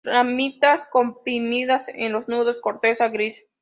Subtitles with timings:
[0.03, 3.45] Ramitas comprimidas en los nudos; corteza gris.